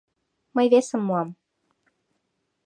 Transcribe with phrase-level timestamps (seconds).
[0.55, 1.29] Мый весым муам.